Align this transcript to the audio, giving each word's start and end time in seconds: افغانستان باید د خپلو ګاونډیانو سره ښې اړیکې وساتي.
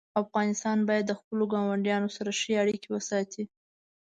افغانستان 0.23 0.77
باید 0.87 1.05
د 1.07 1.13
خپلو 1.19 1.43
ګاونډیانو 1.53 2.09
سره 2.17 2.29
ښې 2.39 2.53
اړیکې 2.63 2.87
وساتي. 2.91 3.43